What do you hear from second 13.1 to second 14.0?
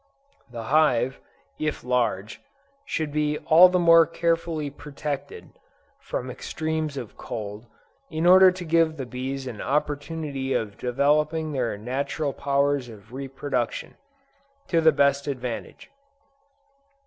re production,